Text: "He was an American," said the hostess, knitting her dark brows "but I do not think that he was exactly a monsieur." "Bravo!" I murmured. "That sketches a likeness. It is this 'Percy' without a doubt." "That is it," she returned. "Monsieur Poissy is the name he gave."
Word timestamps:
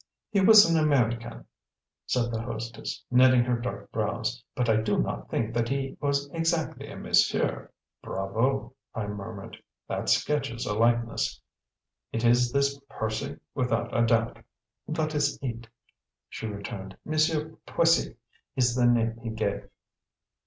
"He 0.31 0.39
was 0.39 0.67
an 0.67 0.83
American," 0.83 1.45
said 2.07 2.31
the 2.31 2.41
hostess, 2.41 3.03
knitting 3.11 3.43
her 3.43 3.59
dark 3.59 3.91
brows 3.91 4.43
"but 4.55 4.67
I 4.67 4.77
do 4.77 4.97
not 4.97 5.29
think 5.29 5.53
that 5.53 5.69
he 5.69 5.95
was 6.01 6.27
exactly 6.31 6.89
a 6.89 6.97
monsieur." 6.97 7.69
"Bravo!" 8.01 8.73
I 8.95 9.05
murmured. 9.05 9.57
"That 9.87 10.09
sketches 10.09 10.65
a 10.65 10.73
likeness. 10.73 11.39
It 12.11 12.25
is 12.25 12.51
this 12.51 12.79
'Percy' 12.89 13.37
without 13.53 13.95
a 13.95 14.03
doubt." 14.03 14.39
"That 14.87 15.13
is 15.13 15.37
it," 15.43 15.67
she 16.27 16.47
returned. 16.47 16.97
"Monsieur 17.05 17.57
Poissy 17.67 18.15
is 18.55 18.75
the 18.75 18.87
name 18.87 19.17
he 19.21 19.29
gave." 19.29 19.69